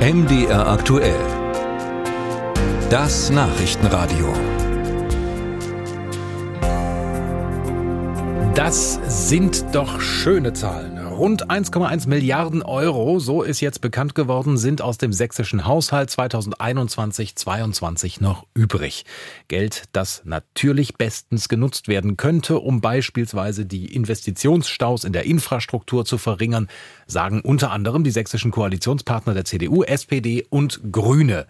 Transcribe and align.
MDR 0.00 0.66
aktuell. 0.66 1.20
Das 2.88 3.28
Nachrichtenradio. 3.28 4.32
Das 8.54 8.98
sind 9.06 9.74
doch 9.74 10.00
schöne 10.00 10.54
Zahlen. 10.54 10.99
Rund 11.20 11.50
1,1 11.50 12.08
Milliarden 12.08 12.62
Euro, 12.62 13.18
so 13.18 13.42
ist 13.42 13.60
jetzt 13.60 13.82
bekannt 13.82 14.14
geworden, 14.14 14.56
sind 14.56 14.80
aus 14.80 14.96
dem 14.96 15.12
sächsischen 15.12 15.66
Haushalt 15.66 16.08
2021-22 16.08 18.22
noch 18.22 18.46
übrig. 18.54 19.04
Geld, 19.48 19.82
das 19.92 20.22
natürlich 20.24 20.94
bestens 20.94 21.50
genutzt 21.50 21.88
werden 21.88 22.16
könnte, 22.16 22.58
um 22.58 22.80
beispielsweise 22.80 23.66
die 23.66 23.94
Investitionsstaus 23.94 25.04
in 25.04 25.12
der 25.12 25.26
Infrastruktur 25.26 26.06
zu 26.06 26.16
verringern, 26.16 26.68
sagen 27.06 27.42
unter 27.42 27.70
anderem 27.70 28.02
die 28.02 28.12
sächsischen 28.12 28.50
Koalitionspartner 28.50 29.34
der 29.34 29.44
CDU, 29.44 29.82
SPD 29.82 30.46
und 30.48 30.80
Grüne. 30.90 31.46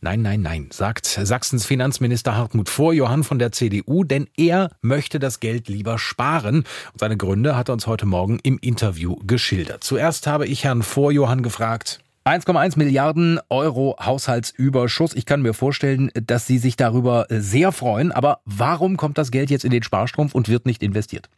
Nein, 0.00 0.22
nein, 0.22 0.42
nein, 0.42 0.66
sagt 0.72 1.06
Sachsens 1.06 1.64
Finanzminister 1.64 2.36
Hartmut 2.36 2.68
Vorjohann 2.68 3.22
von 3.22 3.38
der 3.38 3.52
CDU, 3.52 4.02
denn 4.02 4.26
er 4.36 4.70
möchte 4.80 5.20
das 5.20 5.38
Geld 5.38 5.68
lieber 5.68 6.00
sparen. 6.00 6.64
Und 6.92 6.98
seine 6.98 7.16
Gründe 7.16 7.54
hat 7.54 7.68
er 7.68 7.74
uns 7.74 7.86
heute 7.86 8.06
Morgen 8.06 8.40
im 8.42 8.58
Interview 8.58 9.11
geschildert. 9.26 9.84
Zuerst 9.84 10.26
habe 10.26 10.46
ich 10.46 10.64
Herrn 10.64 10.82
Vorjohann 10.82 11.42
gefragt. 11.42 12.00
1,1 12.24 12.78
Milliarden 12.78 13.40
Euro 13.50 13.96
Haushaltsüberschuss. 13.98 15.14
Ich 15.16 15.26
kann 15.26 15.42
mir 15.42 15.54
vorstellen, 15.54 16.10
dass 16.14 16.46
Sie 16.46 16.58
sich 16.58 16.76
darüber 16.76 17.26
sehr 17.28 17.72
freuen. 17.72 18.12
Aber 18.12 18.38
warum 18.44 18.96
kommt 18.96 19.18
das 19.18 19.32
Geld 19.32 19.50
jetzt 19.50 19.64
in 19.64 19.72
den 19.72 19.82
Sparstrumpf 19.82 20.34
und 20.34 20.48
wird 20.48 20.64
nicht 20.64 20.84
investiert? 20.84 21.28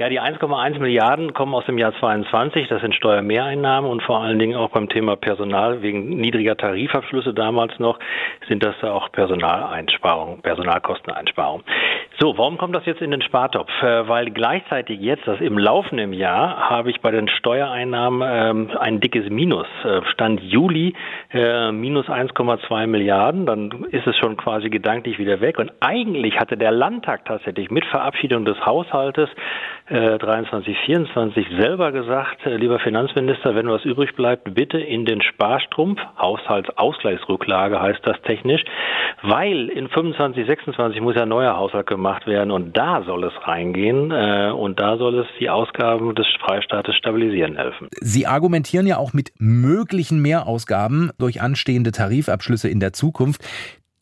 Ja, 0.00 0.08
die 0.08 0.18
1,1 0.18 0.78
Milliarden 0.78 1.34
kommen 1.34 1.54
aus 1.54 1.66
dem 1.66 1.76
Jahr 1.76 1.92
22. 2.00 2.68
Das 2.68 2.80
sind 2.80 2.94
Steuermehreinnahmen 2.94 3.90
und 3.90 4.02
vor 4.02 4.22
allen 4.22 4.38
Dingen 4.38 4.56
auch 4.56 4.70
beim 4.70 4.88
Thema 4.88 5.14
Personal 5.14 5.82
wegen 5.82 6.16
niedriger 6.16 6.56
Tarifabschlüsse 6.56 7.34
damals 7.34 7.78
noch 7.78 7.98
sind 8.48 8.62
das 8.62 8.82
auch 8.82 9.12
Personaleinsparungen, 9.12 10.40
Personalkosteneinsparungen. 10.40 11.66
So, 12.22 12.36
warum 12.36 12.58
kommt 12.58 12.74
das 12.74 12.84
jetzt 12.84 13.00
in 13.00 13.12
den 13.12 13.22
Spartopf? 13.22 13.70
Äh, 13.82 14.06
weil 14.06 14.30
gleichzeitig 14.30 15.00
jetzt, 15.00 15.26
das 15.26 15.40
im 15.40 15.56
laufenden 15.56 16.12
Jahr, 16.12 16.68
habe 16.68 16.90
ich 16.90 17.00
bei 17.00 17.10
den 17.10 17.30
Steuereinnahmen 17.30 18.28
ähm, 18.30 18.76
ein 18.78 19.00
dickes 19.00 19.30
Minus. 19.30 19.66
Äh, 19.84 20.02
Stand 20.12 20.42
Juli 20.42 20.92
äh, 21.32 21.72
minus 21.72 22.08
1,2 22.08 22.86
Milliarden, 22.88 23.46
dann 23.46 23.86
ist 23.90 24.06
es 24.06 24.18
schon 24.18 24.36
quasi 24.36 24.68
gedanklich 24.68 25.18
wieder 25.18 25.40
weg. 25.40 25.58
Und 25.58 25.72
eigentlich 25.80 26.38
hatte 26.38 26.58
der 26.58 26.72
Landtag 26.72 27.24
tatsächlich 27.24 27.70
mit 27.70 27.86
Verabschiedung 27.86 28.44
des 28.44 28.66
Haushaltes 28.66 29.30
äh, 29.90 30.18
23, 30.18 30.76
24 30.86 31.46
selber 31.58 31.92
gesagt, 31.92 32.46
äh, 32.46 32.56
lieber 32.56 32.78
Finanzminister, 32.78 33.54
wenn 33.54 33.68
was 33.68 33.84
übrig 33.84 34.14
bleibt, 34.14 34.54
bitte 34.54 34.78
in 34.78 35.04
den 35.04 35.20
Sparstrumpf, 35.20 36.00
Haushaltsausgleichsrücklage 36.18 37.80
heißt 37.80 38.00
das 38.04 38.16
technisch, 38.22 38.62
weil 39.22 39.68
in 39.68 39.88
25, 39.88 40.46
26 40.46 41.00
muss 41.00 41.16
ja 41.16 41.22
ein 41.22 41.28
neuer 41.28 41.56
Haushalt 41.56 41.88
gemacht 41.88 42.26
werden 42.26 42.50
und 42.50 42.76
da 42.76 43.02
soll 43.02 43.24
es 43.24 43.32
reingehen 43.46 44.12
äh, 44.12 44.52
und 44.52 44.78
da 44.78 44.96
soll 44.96 45.18
es 45.18 45.26
die 45.40 45.50
Ausgaben 45.50 46.14
des 46.14 46.26
Freistaates 46.40 46.94
stabilisieren 46.94 47.56
helfen. 47.56 47.88
Sie 48.00 48.26
argumentieren 48.26 48.86
ja 48.86 48.96
auch 48.96 49.12
mit 49.12 49.32
möglichen 49.38 50.22
Mehrausgaben 50.22 51.10
durch 51.18 51.42
anstehende 51.42 51.90
Tarifabschlüsse 51.90 52.68
in 52.68 52.78
der 52.78 52.92
Zukunft. 52.92 53.42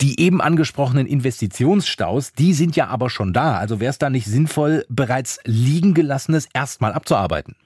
Die 0.00 0.20
eben 0.20 0.40
angesprochenen 0.40 1.08
Investitionsstaus, 1.08 2.32
die 2.32 2.54
sind 2.54 2.76
ja 2.76 2.86
aber 2.86 3.10
schon 3.10 3.32
da. 3.32 3.58
Also 3.58 3.80
wäre 3.80 3.90
es 3.90 3.98
da 3.98 4.10
nicht 4.10 4.26
sinnvoll, 4.26 4.86
bereits 4.88 5.40
liegen 5.44 5.92
gelassenes 5.92 6.48
erstmal 6.52 6.92
abzuarbeiten? 6.92 7.56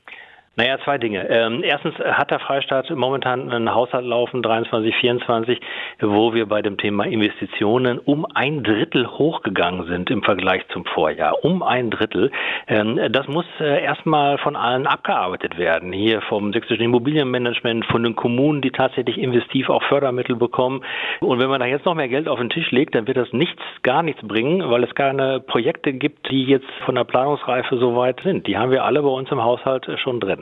Naja, 0.54 0.76
zwei 0.84 0.98
Dinge. 0.98 1.26
Ähm, 1.30 1.62
erstens 1.64 1.94
hat 1.98 2.30
der 2.30 2.38
Freistaat 2.38 2.90
momentan 2.90 3.50
einen 3.50 3.74
Haushalt 3.74 4.04
laufen, 4.04 4.42
23, 4.42 4.94
24, 4.96 5.58
wo 6.02 6.34
wir 6.34 6.44
bei 6.44 6.60
dem 6.60 6.76
Thema 6.76 7.04
Investitionen 7.04 7.98
um 7.98 8.26
ein 8.34 8.62
Drittel 8.62 9.06
hochgegangen 9.06 9.86
sind 9.86 10.10
im 10.10 10.22
Vergleich 10.22 10.62
zum 10.68 10.84
Vorjahr. 10.84 11.42
Um 11.42 11.62
ein 11.62 11.90
Drittel. 11.90 12.30
Ähm, 12.68 13.00
das 13.12 13.28
muss 13.28 13.46
äh, 13.60 13.82
erstmal 13.82 14.36
von 14.36 14.54
allen 14.54 14.86
abgearbeitet 14.86 15.56
werden. 15.56 15.90
Hier 15.90 16.20
vom 16.20 16.52
sächsischen 16.52 16.84
Immobilienmanagement, 16.84 17.86
von 17.86 18.02
den 18.02 18.14
Kommunen, 18.14 18.60
die 18.60 18.72
tatsächlich 18.72 19.16
investiv 19.16 19.70
auch 19.70 19.82
Fördermittel 19.84 20.36
bekommen. 20.36 20.84
Und 21.20 21.40
wenn 21.40 21.48
man 21.48 21.60
da 21.60 21.66
jetzt 21.66 21.86
noch 21.86 21.94
mehr 21.94 22.08
Geld 22.08 22.28
auf 22.28 22.38
den 22.38 22.50
Tisch 22.50 22.70
legt, 22.72 22.94
dann 22.94 23.06
wird 23.06 23.16
das 23.16 23.32
nichts, 23.32 23.62
gar 23.82 24.02
nichts 24.02 24.20
bringen, 24.20 24.70
weil 24.70 24.84
es 24.84 24.94
keine 24.94 25.40
Projekte 25.40 25.94
gibt, 25.94 26.30
die 26.30 26.44
jetzt 26.44 26.70
von 26.84 26.94
der 26.94 27.04
Planungsreife 27.04 27.78
so 27.78 27.96
weit 27.96 28.20
sind. 28.22 28.46
Die 28.46 28.58
haben 28.58 28.70
wir 28.70 28.84
alle 28.84 29.00
bei 29.00 29.08
uns 29.08 29.30
im 29.30 29.42
Haushalt 29.42 29.88
schon 29.96 30.20
drin. 30.20 30.41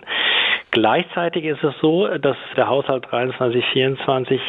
Gleichzeitig 0.72 1.44
ist 1.44 1.64
es 1.64 1.74
so, 1.80 2.06
dass 2.06 2.36
der 2.56 2.68
Haushalt 2.68 3.04
23, 3.10 3.64
24 3.72 4.40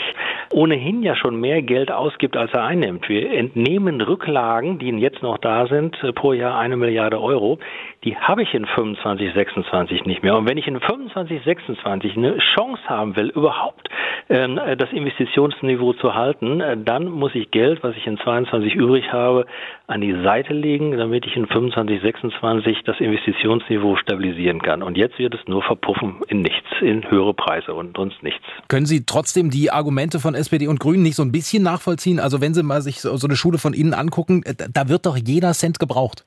ohnehin 0.51 1.03
ja 1.03 1.16
schon 1.16 1.39
mehr 1.39 1.62
Geld 1.62 1.91
ausgibt, 1.91 2.38
als 2.38 2.51
er 2.53 2.63
einnimmt. 2.63 3.07
Wir 3.09 3.31
entnehmen 3.31 4.01
Rücklagen, 4.01 4.79
die 4.79 4.89
jetzt 4.91 5.22
noch 5.22 5.38
da 5.38 5.67
sind, 5.67 5.97
pro 6.16 6.34
Jahr 6.34 6.59
eine 6.59 6.78
Milliarde 6.78 7.22
Euro. 7.22 7.59
Die 8.03 8.17
habe 8.17 8.44
ich 8.44 8.53
in 8.53 8.66
25, 8.66 9.34
26 9.34 10.06
nicht 10.06 10.23
mehr. 10.23 10.35
Und 10.35 10.50
wenn 10.50 10.57
ich 10.57 10.67
in 10.67 10.79
25, 10.79 11.44
26 11.44 12.17
eine 12.17 12.38
Chance 12.38 12.81
haben 12.88 13.16
will, 13.16 13.29
überhaupt 13.29 13.89
ähm, 14.29 14.59
das 14.78 14.91
Investitionsniveau 14.91 15.94
zu 15.94 16.16
halten, 16.16 16.62
äh, 16.62 16.78
dann 16.78 17.06
muss 17.06 17.35
ich 17.35 17.51
Geld, 17.51 17.83
was 17.83 17.95
ich 17.95 18.07
in 18.07 18.18
22 18.18 18.73
übrig 18.75 19.12
habe, 19.12 19.45
an 19.88 20.01
die 20.01 20.13
Seite 20.23 20.53
legen, 20.53 20.97
damit 20.97 21.25
ich 21.25 21.35
in 21.35 21.47
25, 21.47 22.01
26 22.01 22.78
das 22.85 23.00
Investitionsniveau 23.00 23.97
stabilisieren 23.97 24.62
kann. 24.62 24.83
Und 24.83 24.97
jetzt 24.97 25.19
wird 25.19 25.35
es 25.35 25.41
nur 25.47 25.62
verpuffen 25.62 26.22
in 26.28 26.41
nichts, 26.41 26.68
in 26.81 27.09
höhere 27.09 27.33
Preise 27.33 27.73
und 27.73 27.97
sonst 27.97 28.23
nichts. 28.23 28.44
Können 28.68 28.85
Sie 28.85 29.06
trotzdem 29.06 29.50
die 29.50 29.69
Argumente 29.69 30.19
von 30.19 30.33
SPD 30.41 30.68
und 30.68 30.79
Grünen 30.79 31.03
nicht 31.03 31.16
so 31.16 31.24
ein 31.24 31.31
bisschen 31.31 31.63
nachvollziehen? 31.63 32.19
Also 32.19 32.41
wenn 32.41 32.53
Sie 32.53 32.63
mal 32.63 32.81
sich 32.81 33.00
so 33.02 33.28
eine 33.28 33.35
Schule 33.35 33.57
von 33.57 33.74
Ihnen 33.74 33.94
angucken, 33.94 34.44
äh, 34.44 34.53
da 34.56 34.90
wird 34.90 35.06
doch 35.06 35.18
jeder 35.18 35.53
Cent 35.53 35.79
gebraucht. 35.79 36.25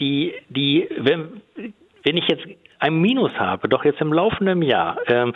Die, 0.00 0.34
die, 0.48 0.88
wenn, 0.98 1.40
wenn 2.04 2.16
ich 2.16 2.28
jetzt 2.28 2.44
ein 2.78 3.00
Minus 3.00 3.32
habe, 3.32 3.68
doch 3.68 3.84
jetzt 3.84 4.00
im 4.00 4.12
laufenden 4.12 4.62
Jahr, 4.62 4.98
ähm, 5.08 5.34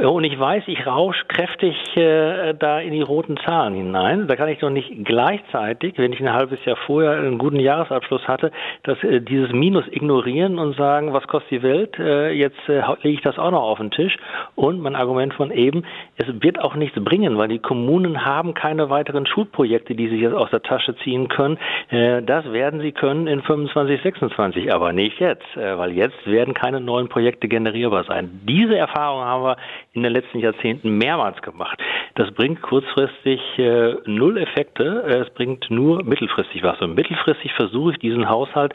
und 0.00 0.24
ich 0.24 0.38
weiß, 0.38 0.64
ich 0.68 0.86
rausch 0.86 1.22
kräftig 1.28 1.76
äh, 1.96 2.54
da 2.54 2.80
in 2.80 2.92
die 2.92 3.02
roten 3.02 3.36
Zahlen 3.36 3.74
hinein. 3.74 4.26
Da 4.26 4.36
kann 4.36 4.48
ich 4.48 4.58
doch 4.58 4.70
nicht 4.70 5.04
gleichzeitig, 5.04 5.98
wenn 5.98 6.14
ich 6.14 6.20
ein 6.20 6.32
halbes 6.32 6.64
Jahr 6.64 6.76
vorher 6.86 7.12
einen 7.12 7.36
guten 7.36 7.60
Jahresabschluss 7.60 8.26
hatte, 8.26 8.52
dass 8.84 9.02
äh, 9.04 9.20
dieses 9.20 9.52
Minus 9.52 9.84
ignorieren 9.88 10.58
und 10.58 10.76
sagen, 10.76 11.12
was 11.12 11.26
kostet 11.26 11.50
die 11.50 11.62
Welt? 11.62 11.98
Äh, 11.98 12.32
jetzt 12.32 12.56
äh, 12.68 12.82
lege 13.02 13.16
ich 13.16 13.20
das 13.20 13.38
auch 13.38 13.50
noch 13.50 13.62
auf 13.62 13.78
den 13.78 13.90
Tisch. 13.90 14.16
Und 14.54 14.80
mein 14.80 14.96
Argument 14.96 15.34
von 15.34 15.50
eben, 15.50 15.84
es 16.16 16.26
wird 16.42 16.58
auch 16.58 16.74
nichts 16.74 16.98
bringen, 16.98 17.36
weil 17.36 17.48
die 17.48 17.58
Kommunen 17.58 18.24
haben 18.24 18.54
keine 18.54 18.88
weiteren 18.88 19.26
Schulprojekte, 19.26 19.94
die 19.94 20.08
sie 20.08 20.16
jetzt 20.16 20.34
aus 20.34 20.50
der 20.50 20.62
Tasche 20.62 20.96
ziehen 21.04 21.28
können. 21.28 21.58
Äh, 21.90 22.22
das 22.22 22.50
werden 22.50 22.80
sie 22.80 22.92
können 22.92 23.26
in 23.26 23.42
25, 23.42 24.00
26, 24.02 24.72
aber 24.72 24.94
nicht 24.94 25.20
jetzt, 25.20 25.54
äh, 25.54 25.76
weil 25.76 25.92
jetzt 25.92 26.26
werden 26.26 26.54
keine 26.54 26.80
neuen 26.80 27.10
Projekte 27.10 27.46
generierbar 27.46 28.04
sein. 28.04 28.40
Diese 28.44 28.76
Erfahrung 28.76 29.22
haben 29.22 29.44
wir 29.44 29.56
in 29.94 30.02
den 30.02 30.12
letzten 30.12 30.38
Jahrzehnten 30.38 30.96
mehrmals 30.96 31.40
gemacht. 31.42 31.78
Das 32.14 32.32
bringt 32.32 32.62
kurzfristig 32.62 33.40
äh, 33.58 33.94
null 34.06 34.38
Effekte, 34.38 35.04
äh, 35.06 35.20
es 35.20 35.30
bringt 35.30 35.70
nur 35.70 36.02
mittelfristig 36.02 36.62
was. 36.62 36.80
Und 36.80 36.94
mittelfristig 36.94 37.52
versuche 37.54 37.92
ich 37.92 37.98
diesen 37.98 38.28
Haushalt 38.28 38.72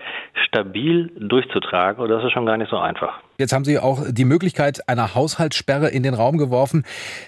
stabil 0.47 1.11
durchzutragen 1.17 2.03
und 2.03 2.09
das 2.09 2.23
ist 2.23 2.31
schon 2.31 2.45
gar 2.45 2.57
nicht 2.57 2.69
so 2.69 2.77
einfach. 2.77 3.19
Jetzt 3.39 3.53
haben 3.53 3.65
Sie 3.65 3.77
auch 3.77 4.05
die 4.09 4.25
Möglichkeit 4.25 4.87
einer 4.87 5.13
Haushaltssperre 5.13 5.89
in 5.89 6.03
den 6.03 6.13
Raum 6.13 6.37
geworfen. 6.37 6.83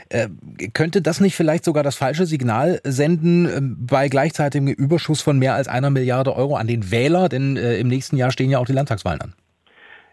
Äh, 0.10 0.28
könnte 0.74 1.02
das 1.02 1.20
nicht 1.20 1.36
vielleicht 1.36 1.64
sogar 1.64 1.84
das 1.84 1.96
falsche 1.96 2.26
Signal 2.26 2.80
senden 2.84 3.46
äh, 3.46 3.60
bei 3.62 4.08
gleichzeitigem 4.08 4.68
Überschuss 4.68 5.22
von 5.22 5.38
mehr 5.38 5.56
als 5.56 5.68
einer 5.68 5.90
Milliarde 5.90 6.36
Euro 6.36 6.56
an 6.56 6.68
den 6.68 6.92
Wähler? 6.92 7.30
Denn 7.30 7.58
äh, 7.58 7.78
im 7.78 7.88
nächsten 7.88 8.18
Jahr 8.18 8.32
stehen 8.32 8.50
ja 8.50 8.60
auch 8.60 8.66
die 8.66 8.74
Landtagswahlen 8.74 9.22
an. 9.22 9.34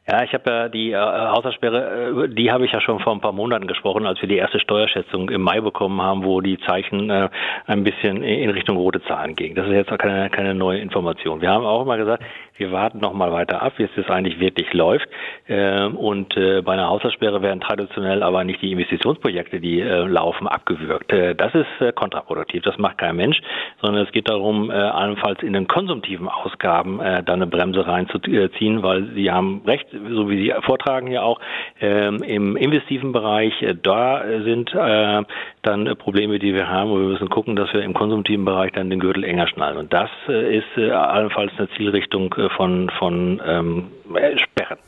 Ja, 0.09 0.23
ich 0.23 0.33
habe 0.33 0.49
ja 0.49 0.69
die 0.69 0.93
äh, 0.93 0.97
Haushaltssperre, 0.97 2.27
äh, 2.27 2.29
die 2.29 2.53
habe 2.53 2.65
ich 2.65 2.71
ja 2.71 2.81
schon 2.81 3.01
vor 3.01 3.13
ein 3.13 3.21
paar 3.21 3.33
Monaten 3.33 3.67
gesprochen, 3.67 4.07
als 4.07 4.21
wir 4.21 4.29
die 4.29 4.37
erste 4.37 4.61
Steuerschätzung 4.61 5.31
im 5.31 5.43
Mai 5.43 5.61
bekommen 5.61 6.01
haben, 6.01 6.23
wo 6.25 6.41
die 6.41 6.61
Zeichen 6.61 7.11
äh, 7.11 7.29
ein 7.67 7.83
bisschen 7.83 8.23
in 8.23 8.51
Richtung 8.51 8.77
rote 8.77 9.03
Zahlen 9.03 9.35
gingen. 9.35 9.57
Das 9.57 9.67
ist 9.67 9.73
jetzt 9.73 9.91
auch 9.91 9.99
keine, 9.99 10.31
keine 10.31 10.55
neue 10.55 10.79
Information. 10.79 11.41
Wir 11.41 11.51
haben 11.51 11.65
auch 11.65 11.83
immer 11.83 11.97
gesagt, 11.97 12.23
wir 12.59 12.73
warten 12.73 12.99
noch 12.99 13.13
mal 13.13 13.33
weiter 13.33 13.63
ab, 13.63 13.75
wie 13.77 13.85
es 13.85 13.91
das 13.97 14.09
eigentlich 14.09 14.41
wirklich 14.41 14.73
läuft. 14.73 15.09
Ähm, 15.49 15.97
und 15.97 16.37
äh, 16.37 16.63
bei 16.63 16.73
einer 16.73 16.89
Haushaltssperre 16.89 17.43
werden 17.43 17.61
traditionell 17.61 18.23
aber 18.23 18.45
nicht 18.45 18.63
die 18.63 18.73
Investitionsprojekte, 18.73 19.61
die 19.61 19.81
äh, 19.81 20.07
laufen, 20.07 20.49
abgewürgt. 20.49 21.13
Äh, 21.13 21.35
das 21.35 21.55
ist 21.55 21.95
kontraproduktiv. 21.95 22.63
Das 22.63 22.79
macht 22.79 22.99
kein 22.99 23.17
Mensch, 23.17 23.41
sondern 23.83 24.05
es 24.05 24.13
geht 24.13 24.29
darum, 24.29 24.71
allenfalls 24.71 25.43
in 25.43 25.53
den 25.53 25.69
konsumtiven 25.69 26.29
Ausgaben 26.29 27.01
äh, 27.01 27.23
da 27.23 27.35
eine 27.35 27.47
Bremse 27.47 27.87
reinzuziehen, 27.87 28.83
weil 28.83 29.11
Sie 29.15 29.31
haben 29.31 29.63
recht, 29.67 29.87
so 30.11 30.31
wie 30.31 30.39
Sie 30.39 30.55
vortragen 30.63 31.09
ja 31.09 31.23
auch, 31.23 31.41
ähm, 31.81 32.23
im 32.23 32.57
investiven 32.57 33.13
Bereich, 33.13 33.53
da 33.83 34.25
sind 34.45 34.75
dann 34.75 35.97
Probleme, 35.99 36.39
die 36.39 36.55
wir 36.55 36.69
haben. 36.69 36.91
Und 36.91 37.03
wir 37.03 37.09
müssen 37.09 37.29
gucken, 37.29 37.57
dass 37.57 37.73
wir 37.73 37.83
im 37.83 37.95
konsumtiven 37.95 38.45
Bereich 38.45 38.73
dann 38.73 38.91
den 38.91 39.01
Gürtel 39.01 39.25
enger 39.25 39.47
schnallen. 39.49 39.77
Und 39.77 39.93
das 39.93 40.11
ist 40.29 40.79
allenfalls 40.79 41.53
eine 41.59 41.69
Zielrichtung 41.71 42.35
von, 42.51 42.91
von 42.99 43.41
ähm, 43.45 43.91
äh, 44.15 44.37
Sperren. 44.39 44.79